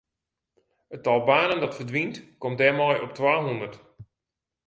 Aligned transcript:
It 0.95 1.01
tal 1.05 1.21
banen 1.29 1.61
dat 1.61 1.77
ferdwynt 1.77 2.17
komt 2.41 2.59
dêrmei 2.59 2.95
op 3.05 3.11
twahûndert. 3.17 3.75